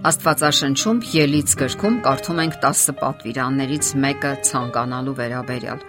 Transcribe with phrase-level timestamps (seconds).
[0.00, 5.80] Աստվածաշնչում Ելից գրքում կարդում ենք 10 պատվիրաններից մեկը ցանկանալու վերաբերյալ։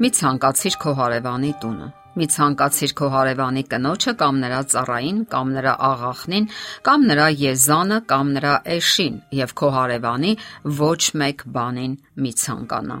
[0.00, 5.74] Մի ցանկացիր քո հարևանի տունը։ Մի ցանկացիր քո հարևանի կնոջը կամ նրա ծառային կամ նրա
[5.90, 6.46] աղախնին
[6.88, 10.32] կամ նրա եզանը կամ նրա էշին եւ քո հարևանի
[10.80, 12.96] ոչ մեկ բանին մի ցանկանա։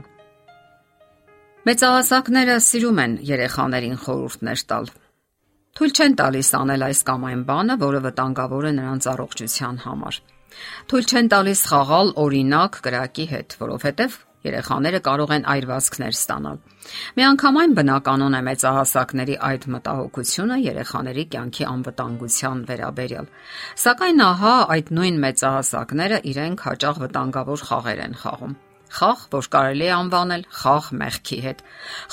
[1.70, 4.92] Մեծահասակները սիրում են երեխաներին խորհուրդներ տալ։
[5.80, 10.20] Թույլ չեն տալիս անել այս կամ այն բանը, որը վտանգավոր է նրանց առողջության համար։
[10.90, 16.60] Թույլ չեն տալիս խաղալ օրինակ կրակի հետ, որովհետև երեխաները կարող են այրվածքներ ստանալ։
[17.18, 23.30] Միանգամայն բնականon է մեծահասակների այդ մտահոգությունը երեխաների կյանքի անվտանգության վերաբերյալ։
[23.84, 28.58] Սակայն ահա այդ նույն մեծահասակները իրենք հաճախ վտանգավոր խաղեր են խաղում
[28.90, 31.62] խաղ, որ կարելի է անվանել խաղ մեղքի հետ։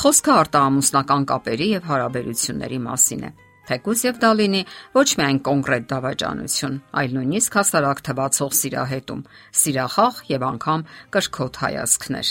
[0.04, 3.32] Խոսքը արտահամուսնական կապերի եւ հարաբերությունների մասին է։
[3.68, 4.64] Թեկուզ եւ դա լինի
[4.96, 9.24] ոչ միայն կոնկրետ դավաճանություն, այլ նույնիսկ հասարակ թվացող սիրահետում,
[9.62, 10.86] սիրախախ եւ անգամ
[11.18, 12.30] կրկոտ հայացքներ։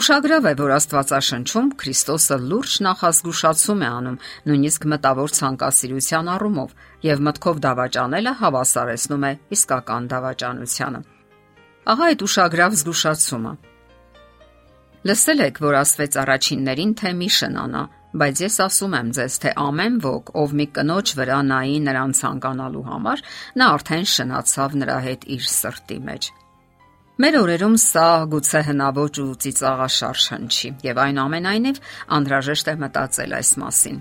[0.00, 4.16] Ուշագրավ է, որ Աստվածաշնչում Քրիստոսը լուրջ նախազգուշացում է անում
[4.48, 6.70] նույնիսկ մտավոր ցանկասիրության առումով
[7.04, 11.00] եւ մտքով դավաճանելը հավասարեցնում է իսկական դավաճանությանը։
[11.88, 13.52] Ահա այդ ուշագրավ զգուշացումը։
[15.08, 17.82] Լսել եք, որ ասվեց առաջիններին, թե մի շնանա,
[18.18, 22.84] Բայց ես ասում եմ ձեզ, թե ամեն ոք, ով մի կնոջ վրա նայի նրան ցանկանալու
[22.88, 23.22] համար,
[23.60, 26.30] նա արդեն շնացավ նրա հետ իր սրտի մեջ։
[27.18, 31.80] Մեր օրերում սա գուցե հնաոճ ու ծիծաղաշարժ հնչի, եւ այնուամենայնիվ
[32.18, 33.98] անհրաժեշտ է մտածել այս մասին։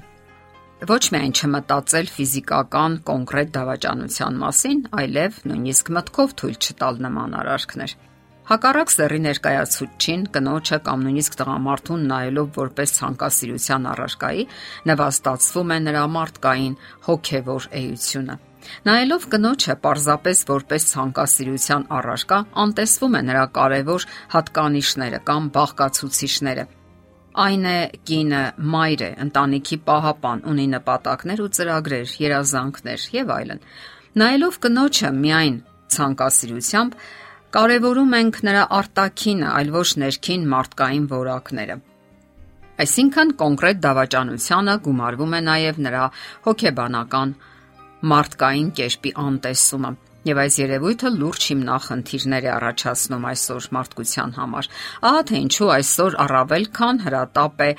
[0.78, 7.96] Ոչ միայն չմտածել ֆիզիկական կոնկրետ դավաճանության մասին, այլև նույնիսկ մտքով թույլ չտալ նման արարքներ։
[8.48, 14.46] Հակառակ սերի ներկայացուցչին, կնոջը կամ նույնիսկ տղամարդուն նայելով որպես ցանկասիրության առարկայի,
[14.88, 18.38] նվաստացվում է նրա մարդկային հոգևոր էությունը։
[18.88, 24.08] Նայելով կնոջը պարզապես որպես ցանկասիրության առարկա, անտեսվում է նրա կարևոր
[24.38, 26.66] հատկանիշները կամ բաղկացուցիչները,
[27.38, 27.78] այն է
[28.08, 28.42] կինը,
[28.74, 33.64] մայր է, ընտանիքի պահապան, ունի նպատակներ ու ծրագրեր, երազանքներ եւ այլն։
[34.18, 35.58] Նայելով կնոջը միայն
[35.98, 36.96] ցանկասիրությամբ
[37.56, 41.78] կարևորում ենք նրա արտաքինը, այլ ոչ ներքին մարդկային որակները։
[42.84, 46.02] Այսինքն կոնկրետ դավաճանությանը գումարվում է նաև նրա
[46.48, 47.32] հոգեբանական
[48.12, 49.92] մարդկային կերպի անտեսումը,
[50.28, 54.68] Եվ այս երևույթը լուրջ հիմնախնդիրներ է առաջացնում այսօր մարդկության համար։
[55.08, 57.70] Ահա թե ինչու այսօր առավել քան հրատապ է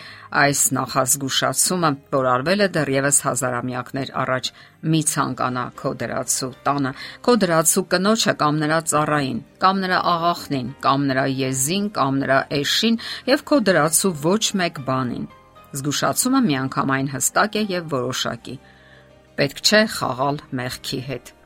[0.43, 4.51] այս նախազգուշացումը, որ արվել է դեռևս հազարամյակներ առաջ՝
[4.89, 6.93] մի ցանկանա քո դրացու տանը,
[7.29, 13.01] քո դրացու կնոջը կամ նրա ծառային, կամ նրա աղախնին, կամ նրա եզին, կամ նրա էշին
[13.29, 15.33] եւ քո դրացու ոչ մեկ բանին։
[15.77, 18.55] Զգուշացումը միանգամայն հստակ է եւ որոշակի։
[19.37, 21.38] Պետք չէ խաղալ մեղքի հետ։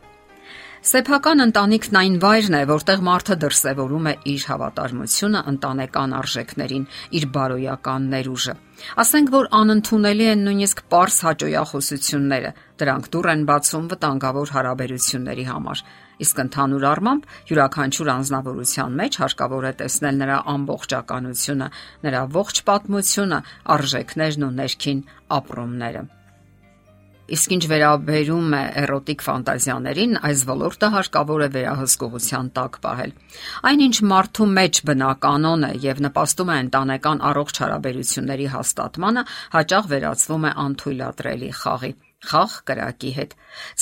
[0.82, 6.86] Սեփական ընտանիքն այն վայրն է, որտեղ մարդը դրսևորում է իր հավատարմությունը ընտանեկան արժեքներին,
[7.18, 8.54] իր բարոյական ներուժը։
[9.02, 12.50] Ասենք որ անընդունելի են նույնիսկ པարս հաճոյախոսությունները,
[12.82, 15.84] դրանք դուր են բացում վտանգավոր հարաբերությունների համար։
[16.26, 21.70] Իսկ ընդհանուր առմամբ յուրաքանչյուր անznավորության մեջ հարկավոր է տեսնել նրա ամբողջականությունը,
[22.10, 23.38] նրա ողջ պատմությունը,
[23.76, 25.06] արժեքներն ու ներքին
[25.38, 26.04] ապրումները։
[27.32, 33.12] Իսկ ինչ վերաբերում է էրոտիկ ֆանտազիաներին, այս ոլորտը հարկավոր է վերահսկողության տակ պահել։
[33.70, 39.22] Այնինչ մարդու մեջ բնականon է եւ նպաստում է ընտանեկան առողջ հարաբերությունների հաստատմանը,
[39.56, 41.92] հաճախ վերածվում է անթույլատրելի խաղի
[42.22, 43.32] խաղ կրակի հետ։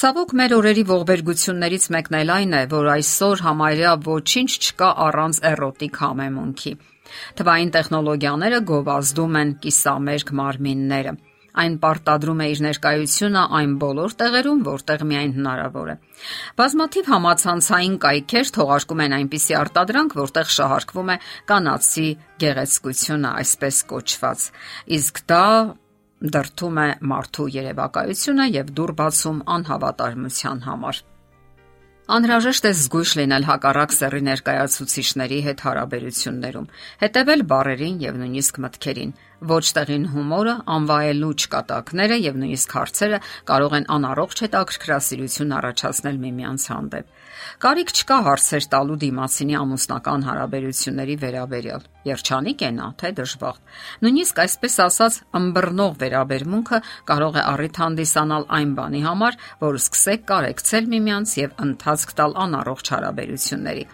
[0.01, 6.01] Ցավոք մեր օրերի ողբերգություններից մեկն էլ այն է, որ այսօր համարյա ոչինչ չկա առանց էրոտիկ
[6.05, 6.73] համեմունքի։
[7.41, 11.19] Թվային տեխնոլոգիաները գովազդում են կիսամերկ մարմինները
[11.59, 15.97] Այն պարտադրում է իր ներկայությունը այն բոլոր տեղերում, որտեղ միայն հնարավոր է։
[16.61, 21.17] Բազմաթիվ համացանցային կայքեր թողարկում են այնպիսի արտադրանք, որտեղ շահարկվում է
[21.51, 22.09] կանացի
[22.45, 24.49] գեղեցկությունը, այսպես կոչված։
[25.01, 25.45] Իսկ դա
[26.21, 31.07] դրթում է մարդու երևակայությունը եւ դուր բացում անհավատարմության համար։
[32.11, 36.65] Անհրաժեշտ է զգույշ լինել հակառակ սեռի ներկայացուցիչների հետ հարաբերություններում,
[37.03, 43.87] հետևել բարերին եւ նույնիսկ մտքերին, Ոչ տեղին հումորը, անվայելու չկատակները եւ նույնիսկ հարցերը կարող են
[43.95, 47.15] անառողջ հետաքրքրասիրություն առաջացնել միմյանց հանդեպ։
[47.65, 54.77] Կարիք չկա հարցեր տալու դիմացինի ամուսնական հարաբերությունների վերաբերյալ։ Երջանիկ է նա, թե դժբախտ։ Նույնիսկ այսպես
[54.85, 61.57] ասած, ըմբռնող վերաբերմունքը կարող է առիթ հանդիսանալ այն բանի համար, որ սկսեք կարեկցել միմյանց եւ
[61.65, 63.89] ընթացք տալ անառողջ հարաբերությունների։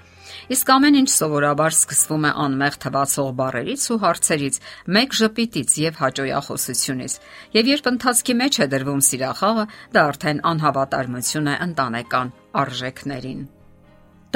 [0.57, 4.61] Իսկ ամեն ինչ սովորաբար սկսվում է անմեղ թվացող բառերից ու հարցերից,
[4.97, 7.19] մեկ ժպիտից եւ հաճոյախոսությունից։
[7.57, 12.35] Եվ երբ ընթացքի մեջ է դրվում սիրախաղը, դա արդեն անհավատարմություն է ընտանեկան
[12.67, 13.45] արժեքներին։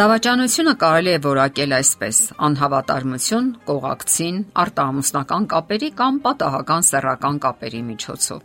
[0.00, 2.18] Դավաճանությունը կարելի է որակել այսպես.
[2.46, 8.40] անհավատարմություն, կողակցին, արտահամուսնական կապերի կամ պատահական սեռական կապերի միջոցով։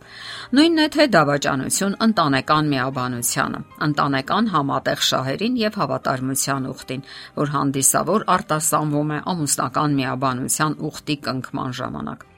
[0.58, 7.08] Նույնն է թե դավաճանություն ընտանեկան միաբանությանը, ընտանեկան համատեղ շահերին եւ հավատարմության ուխտին,
[7.40, 12.30] որ հանդիսավոր արտասանվում է ամուսնական միաբանության ուխտի կնքման ժամանակ։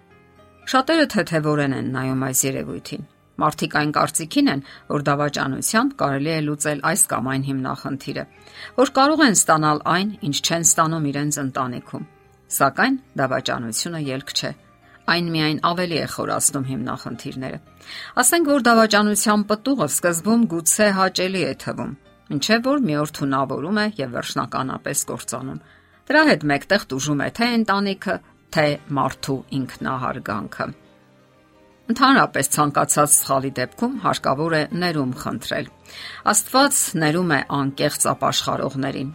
[0.70, 6.80] Շատերը թեթևորեն են նայում այս երևույթին Մարդիկ այն կարծիքին են, որ դավաճանությամբ կարելի է լուծել
[6.90, 8.24] այս կամ այն հիմնախնդիրը,
[8.78, 12.08] որ կարող են ստանալ այն, ինչ չեն ստանում իրենց ընտանիքում։
[12.58, 14.50] Սակայն դավաճանությունը ելք չէ։
[15.08, 17.58] Այն միայն ավելի է խորացնում հիմնախնդիրները։
[18.22, 21.94] Ասենք որ դավաճանության պտուղը սկզբում գուցե հաճելի է թվում,
[22.36, 25.62] ինչե որ մի օր թունավորում է եւ վերջնականապես կործանում։
[26.08, 28.18] Դրա հետ մեկտեղ դժում է թե ընտանիքը,
[28.58, 28.66] թե
[28.98, 30.68] մարդու ինքնահարգանքը։
[31.88, 35.68] Ընդհանրապես ցանկացած սխալի դեպքում հարկավոր է ներում խնդրել։
[36.32, 39.14] Աստված ներում է անկեղծ ապաշխարողներին։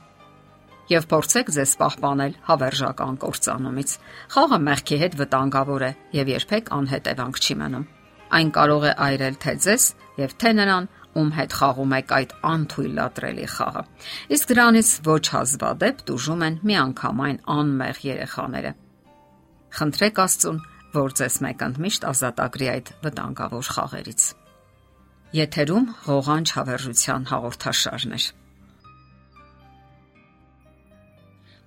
[0.94, 3.94] Եվ փորձեք ձեզ պահպանել հավերժական կործանումից։
[4.34, 7.86] Խաղը մեղքի հետ վտանգավոր է եւ երբեք անհետևանք չի մնում։
[8.34, 9.88] Այն կարող է այրել թե ձեզ
[10.24, 13.84] եւ թե նրան, ում հետ խաղում եք այդ անթույլատրելի խաղը։
[14.34, 18.72] Իսկ դրանից ոչ հազվադեպ դժում են միանգամայն անմեղ երեխաները։
[19.78, 20.62] Խնդրեք Աստծուն
[20.94, 24.26] որ ձեզ մեկ ընդմիշտ ազատագրի այդ վտանգավոր խաղերից։
[25.34, 28.22] Եթերում ղողանջ հավերժության հաղորդաշարն է։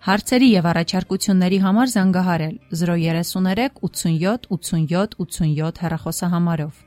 [0.06, 6.85] Հարցերի եւ առաջարկությունների համար զանգահարել 033 87 87 87 հեռախոսահամարով։